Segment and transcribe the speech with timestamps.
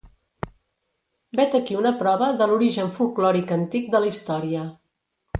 [1.39, 4.65] Vet aquí una prova de l'origen folklòric antic de la història.